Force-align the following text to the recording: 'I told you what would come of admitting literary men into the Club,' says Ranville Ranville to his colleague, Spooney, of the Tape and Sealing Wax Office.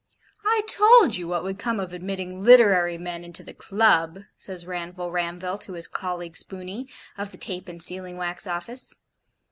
'I 0.43 0.63
told 0.67 1.17
you 1.17 1.27
what 1.27 1.43
would 1.43 1.59
come 1.59 1.79
of 1.79 1.93
admitting 1.93 2.43
literary 2.43 2.97
men 2.97 3.23
into 3.23 3.43
the 3.43 3.53
Club,' 3.53 4.21
says 4.35 4.65
Ranville 4.65 5.11
Ranville 5.11 5.59
to 5.59 5.73
his 5.73 5.87
colleague, 5.87 6.35
Spooney, 6.35 6.89
of 7.19 7.29
the 7.29 7.37
Tape 7.37 7.69
and 7.69 7.79
Sealing 7.83 8.17
Wax 8.17 8.47
Office. 8.47 8.95